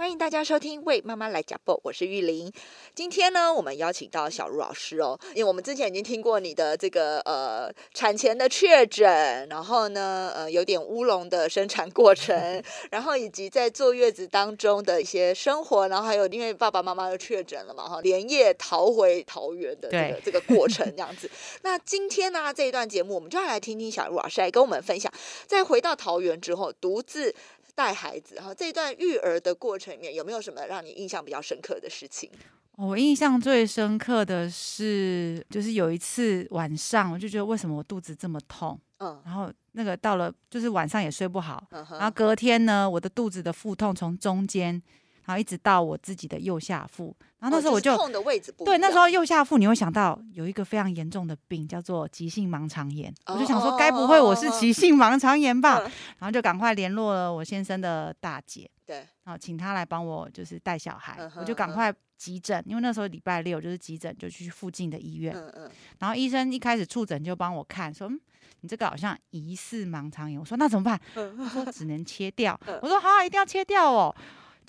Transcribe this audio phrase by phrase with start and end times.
[0.00, 2.50] 欢迎大家收听《为妈妈来讲播》，我是玉玲。
[2.94, 12.34] 今天呢，我们邀请到小茹老师哦，因为我们之前已经听过你的这个呃产前的确诊，然后呢呃有点乌龙的生产过程，
[12.90, 21.30] 然后以及在坐月子当中的一些生活，然后还有因为爸爸妈妈又确诊了嘛哈，连夜逃回桃园的这个这个过程 这样子。
[21.60, 25.12] 那今天呢这一段节目，我们就要来听听小茹老师来跟我们分享，
[25.46, 27.34] 在回到桃园之后独自。
[27.74, 32.30] 带孩子哈，这段育儿的过程里面有没有什么让你印象比较深刻的事情？
[32.76, 44.82] 我印象最深刻的是，就是有一次晚上，我就觉得为什么我肚子这么痛，嗯，然后那个到了就是晚上也睡不好，然后隔天呢，我的肚子的腹痛从中间。
[45.30, 55.80] 然后一直到我自己的右下腹，然后那时候我就痛的位置对，那时候右下腹你会想到有一个非常严重的病叫做急性盲肠炎，我就想说该不会我是急性盲肠炎吧？
[56.18, 68.20] 然后就赶快联络了我先生的大姐，对，然后请他来帮我就是带小孩，我就赶快急诊，因为那时候礼拜六就是急诊，就去附近的医院，嗯嗯，然后医生一开始触诊就帮我看说，嗯，
[68.62, 71.00] 你这个好像疑似盲肠炎，我说那怎么办？
[71.14, 74.12] 他说只能切掉， 我说好，一定要切掉哦。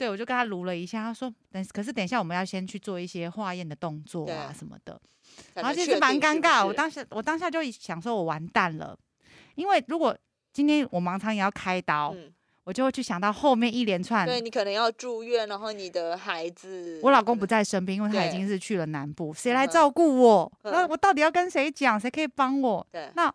[0.01, 4.99] 对，我就跟他撸了一下，他说等，可是等一下我们要先去做一些化验的动作啊什么的，
[5.53, 6.65] 然后其实蛮尴尬。
[6.65, 8.97] 我当时我当下就想说，我完蛋了，
[9.53, 10.17] 因为如果
[10.51, 12.15] 今天我盲肠也要开刀，
[12.63, 20.51] 我就会去想到后面一连串，对你可能要住院，然后你的孩子，我老公不在身边，因为他已经是去了南部，谁来照顾我？
[20.63, 21.99] 那我到底要跟谁讲？
[21.99, 22.87] 谁可以帮我？
[22.91, 23.31] 对，那。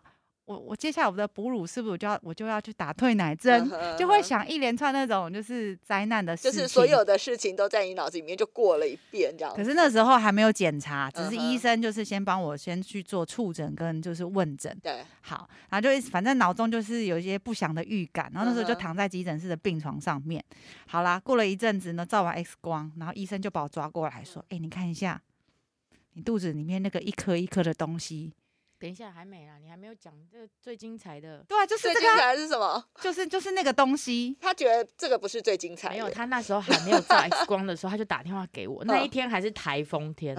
[0.47, 9.53] 我我接下来我的哺乳是不是我就要我就要去打退奶针，就会想一连串那种就是灾难的事情，就是所有的事情都在你脑子里面就过了一遍这样。
[9.53, 14.73] 可是那时候还没有检查，只是医生就是先帮我先去做触诊跟就是问诊。
[14.81, 20.41] 对，好，然后就反正脑中就是有一些不祥的预感，然后那时候就躺在急诊室的病床上面。
[20.85, 25.21] 好啦，过了一阵子呢，照完 X 光，然后医生就把我抓过来说：“哎，你看一下，
[26.13, 28.31] 你肚子里面那个一颗一颗的东西。”
[28.79, 31.43] 等一下，还没啦，你还没有讲这个最精彩的。
[31.47, 32.83] 对啊，就是最精彩的是什么？
[33.01, 34.37] 就是就是那个东西。
[34.39, 35.89] 他觉得这个不是最精彩。
[35.89, 38.83] 没有，他那时候还没有照 X 光的时候，他就打电话给我。
[38.85, 40.35] 那一天还是台风天，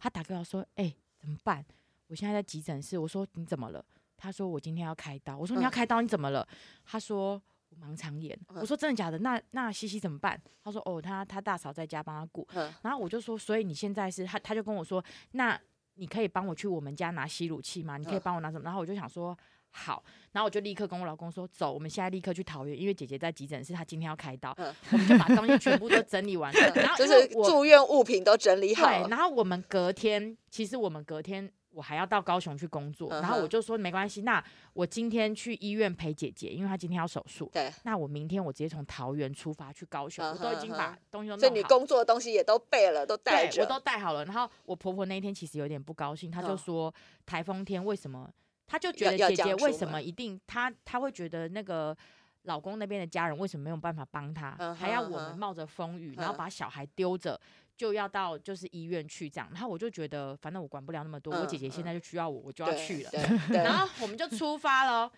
[0.00, 1.64] 他打给我说：“哎，怎么办？
[2.08, 3.82] 我现在在急诊室。”我说：“你怎么了？”
[4.18, 6.02] 他说：“我今天要开刀。”我说：“你要开刀？
[6.02, 6.46] 你怎么了？”
[6.84, 7.40] 他说
[7.70, 9.18] ：“我盲肠炎。”我说：“真的假的？
[9.20, 12.46] 那那西西怎么办？”他说：“哦，他他大嫂在家帮他顾。”
[12.82, 15.58] 然后我就说：“所以你现在是他？”他就跟我说：“那。”
[15.98, 17.98] 你可以帮我去我们家拿吸乳器吗？
[17.98, 18.64] 你可以帮我拿什么？
[18.64, 19.36] 然后我就想说
[19.70, 24.56] 好，然后我就立刻跟我老公说走，我们现在立刻去桃园，因为姐姐在急诊室，她今天要开刀，
[24.90, 28.86] 我们就把东西全部都整理完了， 然后就是住院物品都整理好。
[28.86, 31.52] 对，然后我们隔天，其实我们隔天。
[31.78, 37.48] 我还要到高雄去工作，然后我就说没关系，那我今天去医院陪姐姐，因为她今天要手术。
[37.52, 41.38] 对，那我明天我直接从桃园出发去高雄，我都已经把东西都弄好。
[41.38, 43.62] 所以你工作的东西也都备了，都带着。
[43.62, 44.24] 我都带好了。
[44.24, 46.92] 然后我婆婆那一天其实有点不高兴，她就说
[47.24, 48.28] 台风天为什么？
[48.66, 51.96] 她就觉得姐姐为什么一定她她会觉得那个
[52.42, 57.40] 老公那边的家人为什么没有办法帮她，还要我们冒着风雨，然后把小孩丢着。
[57.78, 63.10] 就要到就是医院去这样，然后我就觉得反正我管不了那么多，我姐姐现在就需要我，我就要去了。
[63.54, 65.10] 然后我们就出发了，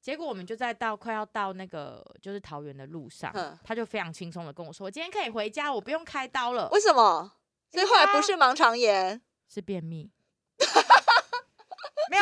[0.00, 7.32] 结果我们就在到快要到那个就是桃园的路上，他就非常轻松的跟我说：“我今天可以回家，我不用开刀了。”为什么？
[7.72, 10.10] 所以后来不是盲肠炎，是便秘。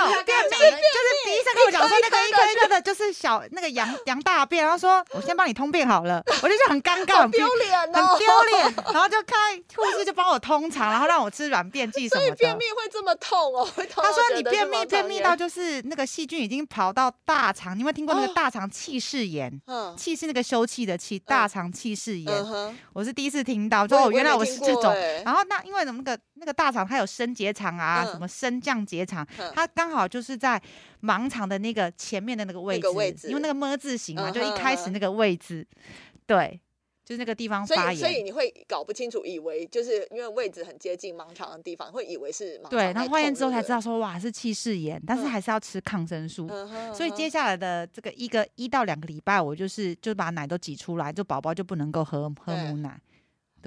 [0.05, 12.37] 没有便秘，就是医生跟我讲说那个一颗一颗的，就是小那个羊羊大便，然后说我先帮你通便好了，我就觉得很尴尬，很丢脸，很丢脸，然后就开护士就帮我通肠，然后让我吃软便剂什么的。
[12.37, 13.69] 便秘会这么痛哦？
[13.95, 19.53] 他说你便秘便秘到就是那个细菌已经跑到大肠，你有没有听过那个大肠气室炎？
[19.67, 24.95] 嗯，气是那个休憩的气，大肠气室炎，我是第一次听到，就原来我是这种。
[25.25, 29.67] 然后那因为那个那个大肠它有升结肠啊，什么升降结肠，它。
[29.69, 30.61] 刚好就是在
[31.03, 35.67] 盲肠的那个前面的那个位置位置，因为那个么字形嘛，就一开始那个位置，
[36.27, 36.59] 对，
[37.05, 42.69] 就是那个地方发炎，所以你会搞不清楚，以为就是因为位置很接近盲肠的地方，会以为是盲。
[42.69, 46.49] 对，然后化验之后才知道说哇是气室炎，但是还是要吃抗生素。
[46.95, 52.99] 所以接下来的这个一个一到两个礼拜，我就是就把奶都挤出来，就宝宝就不能够喝喝母奶。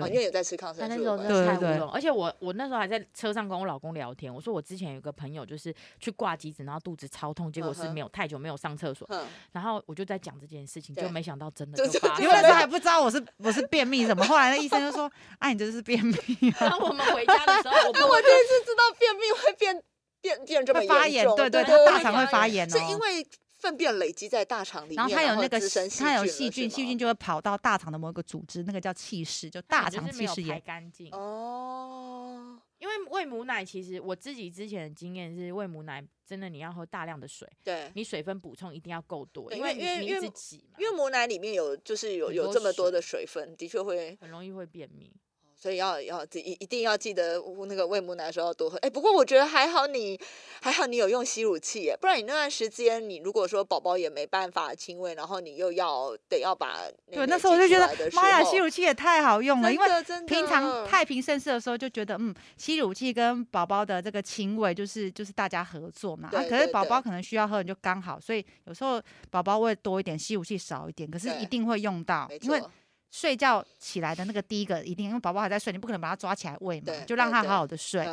[0.06, 0.96] 对，因为有在吃抗生素。
[0.96, 9.08] 那时候真的太无用，而且我我那时候还在车上跟我老公聊天，我说我之前有个朋友就是去挂急诊，然后肚子超痛，结果是没有太久没有上厕所，
[9.52, 16.16] 然后我就在讲这件事情，就没想到真的就发，因为那时候还不知道我是我是便秘什么，后来那医生就说，哎，你这是便秘。
[16.60, 19.84] 然后我们回家的时候，我 我第一次知道便秘会变
[20.22, 23.28] 变变这么严重，对对，他大肠会发炎，是因为。
[23.60, 25.60] 粪便累积在大肠里面，然后它有那个
[26.00, 32.58] 它有细菌，细菌就会跑到大肠的某一个组织，那个叫气室，就大肠气室也干净哦。
[32.78, 40.32] 因为喂母奶，其实我自己之前的经验是，喂母奶真的你要喝大量的水，对，你水分补充一定要够多，因为因为因为
[40.78, 45.12] 因为母奶里面有就是有有这么多的水分，的确会很容易会便秘。
[45.62, 48.78] 所以要要一一定要记得那个喂母奶的时候要多喝。
[48.78, 50.18] 哎，不过我觉得还好，你
[50.62, 56.78] 还好你有用吸乳器耶，不然你那段时间你如果说宝宝也没办法亲喂，然后你又要得要把
[57.12, 59.88] 对那时候我就觉得妈呀，吸乳器也太好用了，因为
[60.26, 66.30] 平常太平盛世的时候就觉得嗯，吸乳器跟宝宝的这个亲喂就是就是大家合作嘛。
[66.32, 72.62] 啊，可是宝宝可能需要喝，你就刚好，所以有时候宝宝喂多一点，吸乳器少一点，可是一定会用到，因为。
[73.12, 78.06] 睡觉起来的那个第一个一定，因为宝宝还在睡，你不可能把他抓起来喂嘛，就让他好好的睡。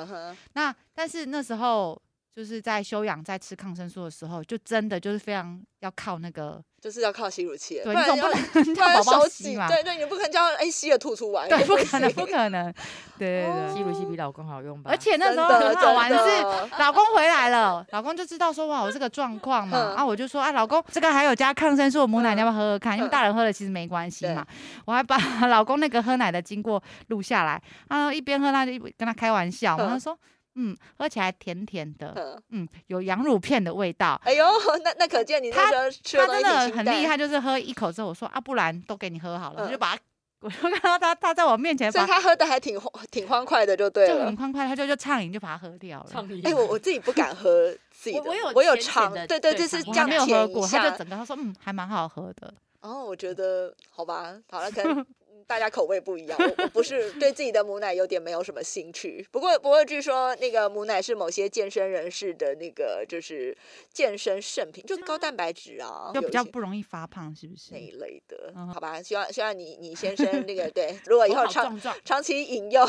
[0.55, 2.01] 那但是那时候
[2.37, 6.63] 就是在休养，在吃抗生素的时候，就真的就是非常要靠那个。
[6.79, 9.67] 就是要靠吸乳器， 对，你总不能叫宝宝吸嘛？
[9.67, 12.71] 对对，你不可能叫哎吸了吐出来，对，不可能，不可能。
[13.19, 14.91] 对对对，吸乳器比老公好用吧？
[14.91, 16.43] 而且那时候很好玩的是，
[16.79, 22.97] 老公回来了，老公就知道说哇，我这个状况嘛，啊，我就说啊，老公这个还有加抗生素母奶，你要不要喝喝看？
[22.99, 24.47] 因为大人喝了其实没关系嘛。
[24.85, 25.17] 我还把
[25.47, 30.17] 老公那个喝奶的经过录下来，啊，一边喝他就跟他开玩笑，他说。
[30.57, 34.21] 嗯，喝起来甜甜的，嗯，有羊乳片的味道。
[34.25, 34.45] 哎呦，
[34.83, 35.91] 那那可见你他他
[36.27, 40.03] 真的很厉害，就是喝一口之后，我说啊，不然都给你喝好了，我就把他，
[40.41, 42.81] 我就看到他他在我面前，所以他喝的还挺
[43.11, 46.27] 挺欢快的，就对了，就很欢快，他就就畅饮就把它喝掉了。
[46.43, 52.53] 哎，我我自己不敢喝自己的，我有我有尝，对对，这是没有喝过，他就整个他说嗯，还蛮好喝的。
[52.81, 55.05] 哦，我觉得好吧，好了，可能。
[55.47, 59.27] 大家口味不一样，我我不是对自己的母奶有点没有什么兴趣。
[59.31, 63.57] 不过不过，据说那个母奶是某些健身人士的那个就是
[63.93, 68.53] 健身圣品，就高蛋白质啊，就比较不容易发胖，是不是那一类的？
[68.73, 72.89] 好吧，希望希望你你先生那个对，如果以后长长期饮用，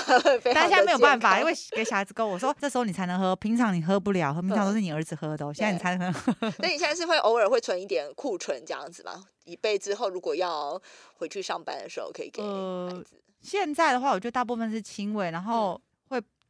[0.53, 6.33] 但现在没有办法，因为给小孩子够，我说这时候你才能喝，平常你喝不了，平常都是你儿子喝的，现在你才能喝。
[6.59, 9.25] 那你现在是会偶尔会存一点库存这样子吗？
[9.47, 10.79] 以备之后，如果要
[11.15, 13.19] 回去上班的时候，可以给孩子。
[13.41, 15.81] 现在的话，我觉得大部分是轻微，然后。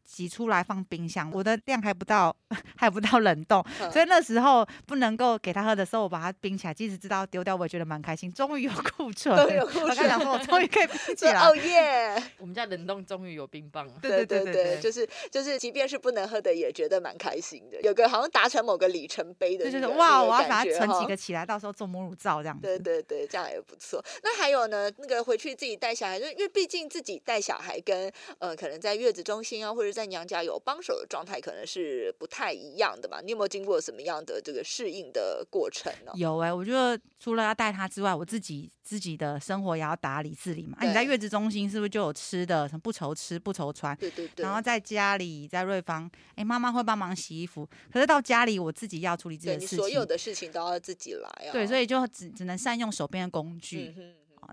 [0.07, 2.33] 挤出来放冰箱，我的量还不到，
[2.77, 6.73] 还不到冷冻，所以那时候不能够给他喝的时候，我把它冰起来。
[6.73, 9.35] 即使知道丢掉，我也觉得蛮开心，终于有库存。
[9.35, 11.41] 我刚想说，我终于可以冰 起来。
[11.41, 12.23] 哦耶！
[12.37, 13.93] 我们家冷冻终于有冰棒了。
[14.01, 17.81] 对对对对，就是就是，即便是不能喝的，也觉得蛮开心的。
[17.81, 22.61] 有个好像达成某个里程碑的，就是哇，我要把它存几个起来，到时候做母乳皂这样子。
[22.61, 24.03] 对对对，这样也不错。
[24.23, 30.77] 那还有呢，那个回去自己带小孩，就因为毕竟自己带小孩跟呃，可能在月子中心啊，或者在娘家有帮。
[30.79, 33.19] 手的状态可能是不太一样的吧？
[33.21, 36.11] 你有没有经过什么样的这个适应的过程呢？
[36.15, 40.77] 有哎，我觉得除了要带他之外，我自己自己的生活也要打理自理嘛。
[40.81, 42.69] 你在月子中心是不是就有吃的？
[42.69, 43.97] 什么不愁吃不愁穿？
[43.97, 44.43] 对对对。
[44.45, 47.67] 然后在家里在瑞芳，哎，妈妈会帮忙洗衣服。
[47.91, 51.51] 可是到家里我自己要处理这件事情，所有的事情都要自己来啊。
[51.51, 53.93] 对，所以就只只能善用手边的工具。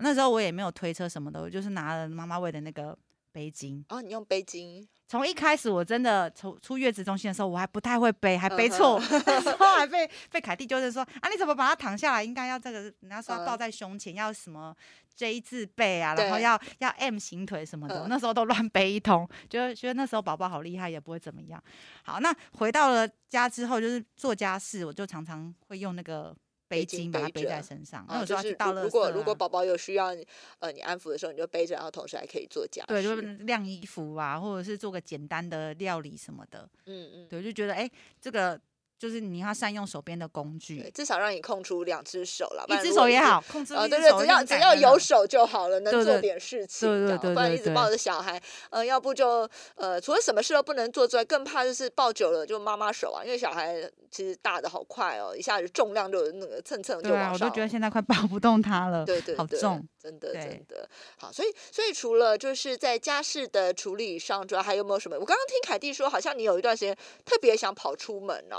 [0.01, 2.97] 那时候我也没有推车什么的，我就是拿了妈妈喂的那个
[3.35, 3.83] 背巾。
[3.89, 4.87] 哦，你用背巾。
[5.07, 12.23] 从一开始，我真的从出月子中心的时候，我还不太会背，还背错， 然后还被被凯蒂纠正说啊，你怎么把它躺下来？
[12.23, 14.73] 应该要这个，人家说要抱在胸前，要什么
[15.15, 21.61] J 字背啊，然后要要 M 型腿什么的，那时候都乱背一通，觉得觉得那时候宝宝好厉害，也不会怎么样。
[22.03, 26.35] 好，那回到了家之后，就是做家事，我就常常会用那个。
[26.67, 28.83] 背巾把它背在身上，那我就要去倒垃圾。
[28.83, 30.15] 如果如果宝宝有需要，
[30.59, 32.83] 呃，你安抚的时候，你就背着，然后同时还可以做家。
[32.87, 36.69] 对，就是晾衣服啊，或者是做个简单的料理什么的。
[36.85, 38.59] 嗯嗯，对，就觉得哎，这个。
[38.97, 53.75] 就是你要善用手边的工具，至少让你空出两只手了，一只手也好，控制一只手，只要只要有手就好了，能做点事情，对对对，不然一直抱着小孩，呃，要不就呃，除了什么事都不能做之外，更怕就是抱久了就妈妈手啊，因为小孩
[54.09, 60.87] 其实大的好快哦，一下子重量就那个蹭蹭就往上，我都觉得现在快抱不动他了，对对，好重，真的真的
[61.19, 65.17] 好，所以所以除了就是在家事的处理上，主要还有没有什么？
[65.19, 68.57] 我刚刚听凯蒂说，好像你有一段时间特别想跑出门呢。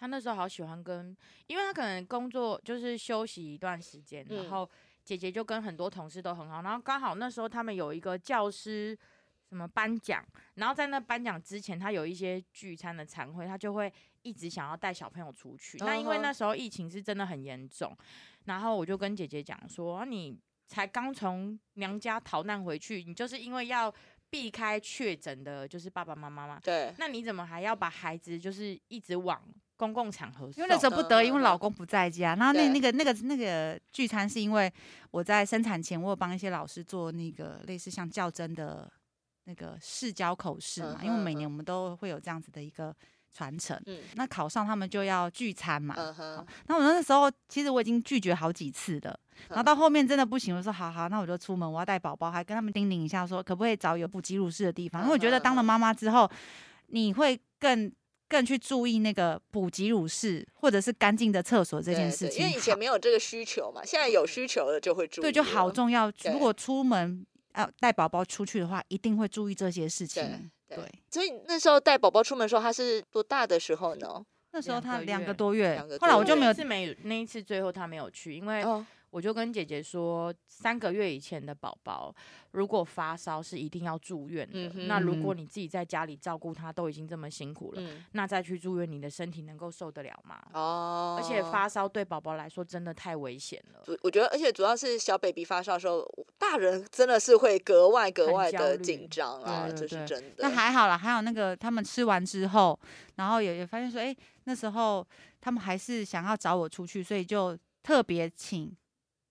[0.00, 1.14] 他那时候好喜欢跟，
[1.46, 4.68] 因为他可能工作就是休息一段时间，然后
[5.04, 8.98] 姐姐就跟很多同事都很好，然后刚好那时候他们有一个教师
[9.50, 13.92] 什么颁奖，然后在那颁奖之前，他有一些聚餐的餐会，他就会
[14.22, 15.76] 一直想要带小朋友出去。
[15.80, 17.94] 那因为那时候疫情是真的很严重，
[18.46, 23.92] 然后我就跟姐姐讲说，你才刚从娘家逃难回去，你就是因为要
[24.30, 26.58] 避开确诊的，就是爸爸妈妈嘛。
[26.62, 26.94] 对。
[26.96, 29.42] 那你怎么还要把孩子就是一直往？
[29.80, 32.34] 公共场合，因为那时候不得已，因为老公不在家。
[32.34, 34.70] 然后那那个那个那个聚餐是因为
[35.10, 38.92] 我在生产前，我有帮一些老师做那个类似像较真的
[39.44, 41.00] 那个试教口试嘛。
[41.02, 42.94] 因为每年我们都会有这样子的一个
[43.32, 43.80] 传承。
[44.16, 45.94] 那考上他们就要聚餐嘛。
[46.66, 49.18] 那我那时候其实我已经拒绝好几次的，
[49.48, 55.00] 然后到后面真的不行，我说好好，那我就出门，我要带宝宝，还跟他们叮咛一下说，可不可以找有补给乳室的地方？
[55.02, 56.30] 因为我觉得当了妈妈之后，
[56.88, 57.90] 你会更。
[58.30, 65.22] 更去注意那个补给乳室或者是干净的厕所这件事情，因为以前没有这个需求嘛，现在有需求了就会注意。
[65.22, 66.10] 对，就好重要。
[66.32, 70.48] 如果出门要带宝宝出去的话，一定会注意这些事情。
[70.68, 70.78] 对，
[71.10, 74.24] 所以那时候带宝宝出门的时候，他是多大的时候呢？
[74.52, 78.64] 那时候他两个多月，后来我就没有是没那一次，最后他没有去，因为。
[79.10, 82.14] 我就跟姐姐说，三个月以前的宝宝
[82.52, 84.68] 如果发烧是一定要住院的。
[84.86, 90.40] 那如果你自己在家里照顾他都已经这么辛苦了，那再去住院，你的身体能够受得了吗？
[90.52, 93.84] 哦，而且发烧对宝宝来说真的太危险了。
[94.02, 100.36] 我觉得，而且主要是小 baby 发烧的时候，大人真的是会格外格外的紧张啊，这是真的。
[100.38, 102.78] 那还好啦，还有那个他们吃完之后，
[103.16, 105.04] 然后也也发现说，哎，那时候
[105.40, 108.72] 他们还是想要找我出去，所以就特别请。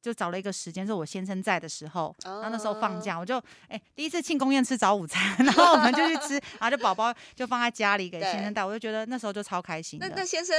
[0.02, 10.00] 就找了一个时间，是我先生在的时候，然后那时候放假，我就哎第一次庆功宴吃早午餐，然后我们就去吃，然后就宝宝就放在家里给先生带，我就觉得那时候就超开心。
[10.00, 10.56] 那那先生。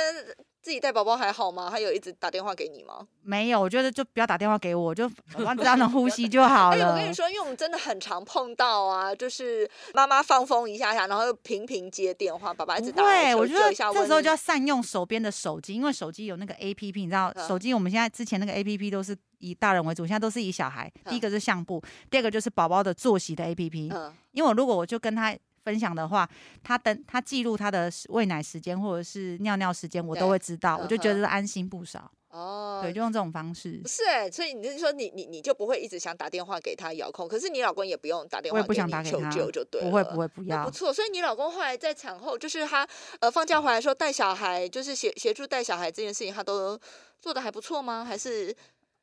[0.62, 1.69] 自己带宝宝还好吗？
[1.71, 3.07] 他有一直打电话给你吗？
[3.23, 5.09] 没有，我觉得就不要打电话给我，就
[5.59, 6.90] 只要能呼吸就好了。
[6.90, 20.93] 我跟你说，因为我们真的很常碰到啊，就是妈妈放风一下下，然后又频频接电话，爸爸一直打对，我觉得这时候就要善用手边的手机，因为手机有那个 A P P，你知道，手机我们现在之前那个 A P P 都是以大人为主，现在都是以小孩。
[21.09, 23.90] 第一个是相簿，第二个就是宝宝的作息的 A P P。
[23.95, 25.35] 嗯，因为我如果我就跟他。
[25.64, 26.29] 分享的话，
[26.62, 32.11] 他等他记录他的喂奶时间或者是尿尿时间，我都会知道，我就觉得安心不少。
[32.31, 33.81] 哦，对，就用这种方式。
[33.83, 37.26] 不是哎，所以你是说你你你就不会一直想打电话给他遥控？
[37.26, 39.87] 可是你老公也不用打电话，不想打给他，求救就对了。
[39.88, 40.93] 不会不会不要，不错。
[40.93, 42.87] 所以你老公后来在产后，就是他
[43.19, 46.79] 呃放假回来的时候带小孩，就是协协助带小孩这件事情，他都
[47.21, 48.05] 做的还不错吗？
[48.05, 48.55] 还是？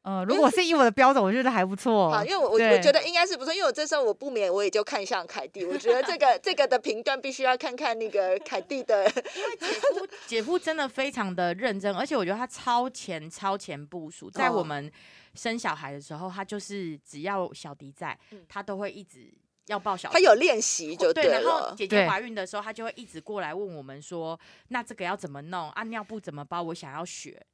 [0.08, 2.10] 呃，如果是以我的标准，我觉得还不错。
[2.10, 9.04] 好，因为我我我觉得应该是不错，因为我这时候我不免我也就看向凯蒂，我觉得这个这个的评断必须要看看那个凯蒂的，
[9.36, 14.90] 因为姐夫姐夫真的非常的认真，而且我觉得他超前超前部署，在我们
[15.34, 19.30] 生小孩的时候，他就是只要小迪在，他都会一直
[19.66, 25.70] 要抱小，他有练习就对然后姐姐怀孕的时候，他就会一直过来问我们说，那这个要怎么弄？
[25.72, 26.64] 啊，尿布怎么包？
[26.64, 27.46] 我想要学。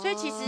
[0.00, 0.44] 所以其实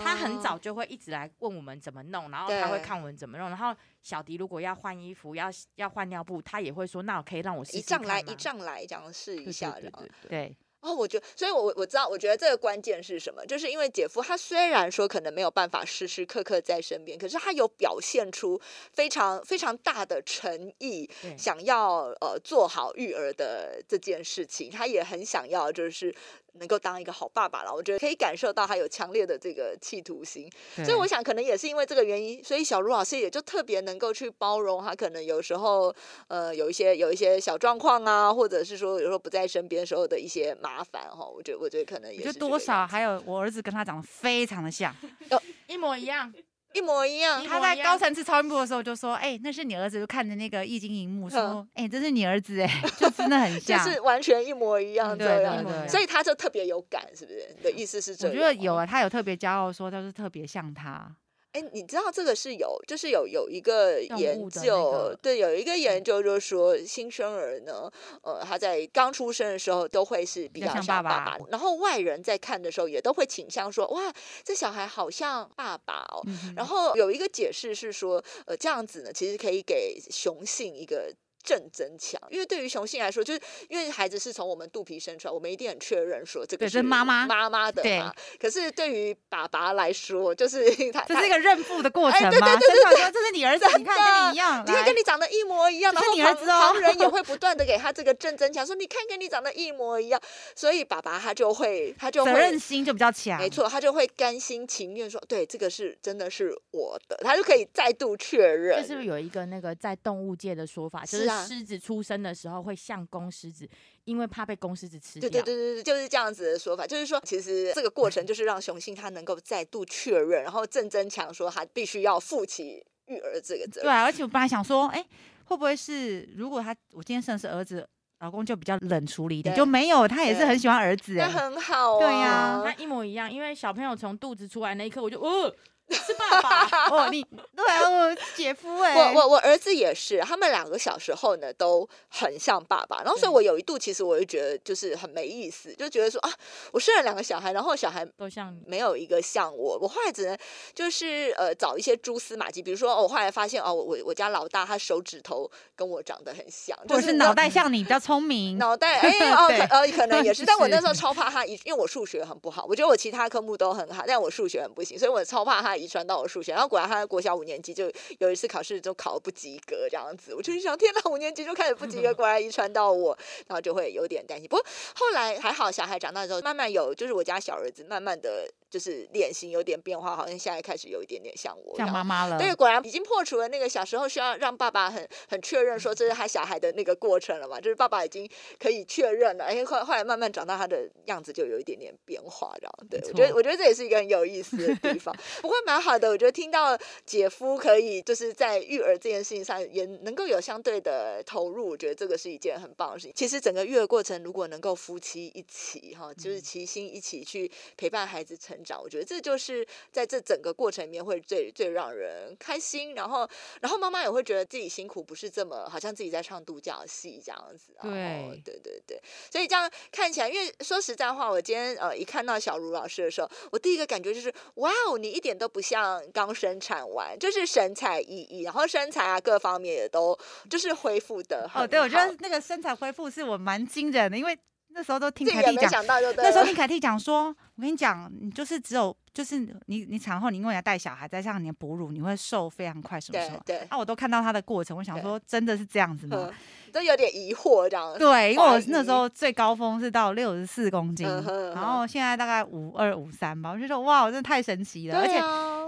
[0.00, 3.48] 他很早就会一直来问我们怎么弄，然后他会看我们怎么弄。
[3.48, 10.56] 然后小迪如果要换衣服、要要换尿布，他也会说：“那我可以让我一丈来一丈来这样试一下。”对对对。
[10.80, 13.44] 哦，我觉得，所以我我知道，我觉得这个关键是什么？
[13.44, 18.60] 就是因为姐夫他虽然说可能没有办法时时刻刻在身边，可是他有表现出
[18.92, 26.14] 非常非常大的诚意，想要呃做好育儿的这件事情，他也很想要就是。
[26.54, 30.50] 能够当一个好爸爸了，我觉得可以感受到他有强烈的这个企图心，
[30.84, 35.94] 所以我想可能也是因为这个原因，所以小卢老师也就特别能够去包容他，可能有时候
[36.26, 44.94] 呃有一些有一些小状况啊，或者是说有时候不在身边时候的一些麻烦哈，我觉得我觉得可能也就多少还有我儿子跟他长得非常的像，
[45.68, 46.32] 一模一样。
[46.74, 47.42] 一模一样。
[47.44, 55.88] 他在高层次超音波的时候就说：“哎，那是你儿子。”就看着那个液晶荧幕说：“哎，这是你儿子。”哎， 就真的很像，就是完全一模一样对对。
[55.88, 57.48] 所以他就特别有感，是不是？
[57.56, 58.34] 你的意思是这样？
[58.36, 61.10] 我觉得有啊，他有特别骄傲说他是特别像他。
[61.52, 67.90] 哎，你知道这个是有，就是有有一个研究，对，有一个研究就是说，新生儿呢，
[68.22, 74.12] 呃，他在刚出生的时候都会是比较像爸爸，然后外人在看的时候也都会倾向说，哇，
[74.44, 76.22] 这小孩好像爸爸哦。
[76.54, 81.12] 然后有一个解释是说，呃，这样子呢，其实可以给雄性一个。
[81.48, 83.40] 正增强，因为对于雄性来说，就是
[83.70, 88.12] 因为孩子是从我们肚皮生出来，我们一定很确认说这个是妈妈妈妈的嘛。
[88.38, 90.62] 可是对于爸爸来说，就是
[90.92, 92.30] 他这是一个认父的过程吗？
[92.30, 96.14] 对对对对对，这是你儿子，你看跟你一样，你看跟你长得一模一样，然后
[96.44, 100.20] 旁人也 会不断的给他这个正增强，说你看跟你长得一模一样，
[100.54, 108.82] 所以爸爸他就会他就会责任心就比较强，没错，他就会甘心情愿说，对，这个是真的是我的，他就可以再度确认。
[108.82, 113.68] 就是有一个那个在动物界的说法，就是狮子出生的时候会像公狮子，
[114.04, 115.28] 因为怕被公狮子吃掉。
[115.28, 116.86] 对对对对对，就是这样子的说法。
[116.86, 123.82] 就是说，其实这个过程就是让雄性它能够再度确认，然后正增强说他必须要负起育儿这个责任。
[123.82, 125.04] 对啊，而且我本来想说，哎，
[125.44, 127.88] 会不会是如果他我今天生的是儿子，
[128.20, 131.98] 老公就比较冷处理一点，就没有他也是很喜欢儿子，那很好。
[131.98, 135.54] 对呀，那一模一样，因为小朋友从肚子出来那一刻，我就哦。
[135.94, 136.88] 是爸爸。
[136.90, 146.32] 哦，你对我姐夫哎，我我我儿子也是，他们两个小时候呢都很像爸爸，然后所以我有一度其实我就觉得就是很没意思，就觉得说啊，
[146.72, 150.36] 我生了两个小孩，然后小孩都像没有一个像我，我后来只能
[150.74, 165.77] 就是呃找一些蛛丝马迹，比如说我后来发现哦，我我我家老大他手指头跟我长得很像，就是脑袋像你比较聪明，脑袋 哎哦呃可能也是，但我那时候超怕他，因为我数学很不好，我觉得我其他科目都很好，但我数学很不行，所以我超怕他。
[165.78, 173.16] 遗传到我数学，然后果然他在国小五年级就有一次考试就考不及格这样子，我就想天哪，五年级就开始不及格， 果然遗传到我，
[173.46, 174.48] 然后就会有点担心。
[174.48, 178.48] 不过后来还好，小孩长大之后慢慢有，就是我家小儿子慢慢的。
[178.70, 182.36] 就是脸型有点变化，好像现在开始有一点点像我，像妈妈了。
[182.36, 187.58] 对，果然已经破除了那个小时候需要让爸爸很很确认说这是他小孩的那个过程了嘛。
[187.58, 192.72] 就是爸爸已经可以确认了，哎，后后来慢慢长大，他的样子就有一点点变化，这样。
[192.90, 195.16] 对，我觉得我觉得这也是一个很有意思的地方。
[195.40, 203.12] 不过蛮好的，我觉得听到姐夫可以就是在育儿这件事情上也能够有相对的投入，我觉得这个是一件很棒的事情。
[203.14, 208.56] 其实整个育儿过程如果能够夫妻一起哈，就是齐心一起去陪伴孩子成。
[208.64, 213.28] 长，我觉得这就是在这整个过程里面会最最让人开心，然后
[213.60, 234.38] 然后妈妈也会觉得自己辛苦不是这么好像自己在唱独角戏这样子，对对对对，所以这样看起来，因为说实在话，我今天呃一看到小茹老师的时候，我第一个感觉就是哇哦，你一点都不像刚生产完，就是神采奕奕，然后身材啊各方面也都就是恢复的哦，对我觉得那个身材恢复是我蛮惊人的，因为
[234.68, 237.34] 那时候都听凯蒂讲，那时候听凯蒂讲说。
[237.58, 239.36] 我跟你讲，你就是只有就是
[239.66, 243.40] 你你产后你因为要带小孩，再加上你的哺乳，你会瘦非常快，什么时候？
[243.44, 246.30] 对，啊，我都看到他的过程，我想说真的是这样子吗？
[246.72, 247.98] 都有点疑惑这样。
[247.98, 251.04] 对，因为我那时候最高峰是到六十四公斤，
[251.52, 255.18] 然后现在大概五二五三吧，我就说哇，真的太神奇了，而且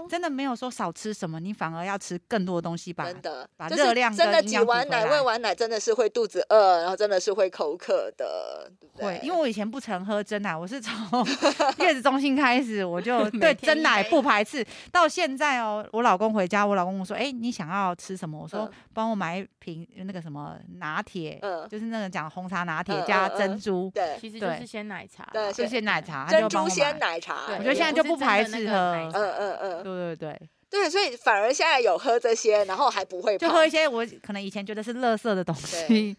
[0.09, 3.05] 真的没有说少吃什么，你反而要吃更多的东西吧？
[3.05, 8.71] 真的，把热量真的挤完奶喂完奶真的是会肚子饿，然后真的是会口渴的。
[8.95, 11.25] 会，因为我以前不曾喝真奶，我是从
[11.79, 14.65] 月子中心开始，我就 对真奶不排斥。
[14.91, 27.45] 到现在哦，我老公回家，我老公我说：“哎，你想要吃什么？”我说：“帮我买一瓶那个什么拿铁，就是那个讲红茶拿铁加珍珠。”对，其实就是鲜奶茶，对，是鲜奶茶，珍珠鲜奶茶。
[27.57, 30.49] 我觉得现在就不排斥喝，嗯嗯嗯，对对对。
[30.69, 36.15] 对，所以反而现在有喝这些，然后还不会就喝一些我可能以前觉得是垃圾的东西。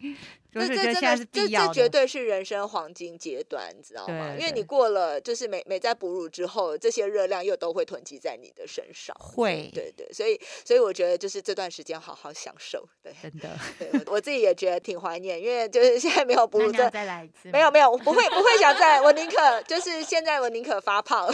[0.53, 4.35] 这这真的，这这绝对是人生黄金阶段，你知道吗？
[4.37, 9.15] 因为你过了，就是每每在哺乳之后，这些热量又都会囤积在你的身上。
[9.19, 12.87] 会，对对，所以所以我觉得就是这段时间好好享受。
[13.01, 17.49] 对，真的，对我自己也觉得挺怀念，因为就是现在没有哺乳，再再来一次。
[17.49, 21.27] 没有没有，我不会不会想再，我宁可就是现在我宁可发胖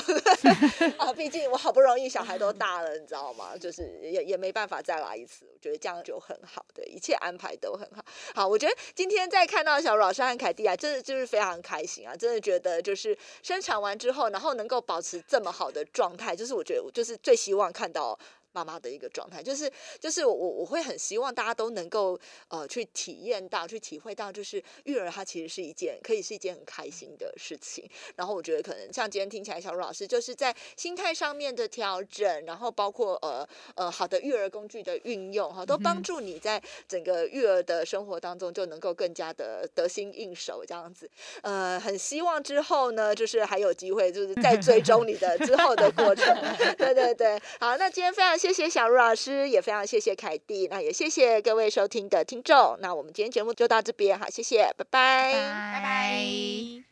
[0.98, 3.58] 啊，毕竟我好不容易小孩都大了，你知道吗？
[3.60, 8.04] 就是也也没办法再来一次，我觉得这样就很好，对，一切安排都很好。
[8.36, 9.96] 好，我觉得今今天再看到小。
[9.96, 12.16] 老师和凯蒂啊，真的就是非常开心啊！
[12.16, 18.18] 真的觉得就是生产完之后，然后能够保持这么好的状态，就是我觉得我就是最希望看到。
[18.60, 22.20] 妈妈的一个状态，就是就是我我会很希望大家都能够
[22.50, 27.90] 呃去体验到，去体会到，就是育儿它其实是一件可以是一件很开心的事情。
[28.18, 41.10] 然后我觉得可能像今天听起来，小茹老师就是在心态上面的调整，然后包括呃呃好的育儿工具的运用哈，都帮助你在整个育儿的生活当中就能够更加的得心应手这样子。
[41.44, 46.36] 呃，很希望之后呢，就是还有机会，就是再追踪你的之后的过程。
[46.78, 48.38] 对对对，好，那今天非常。
[48.40, 52.76] 谢谢谢小茹老师也非常谢谢凯蒂那也谢谢各位收听的听众。
[52.80, 55.34] 那我们今天节目就到这边好谢谢拜拜。
[55.34, 56.89] 拜拜。